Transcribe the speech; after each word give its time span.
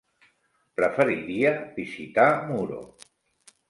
Preferiria 0.79 1.53
visitar 1.79 2.29
Muro. 2.51 2.85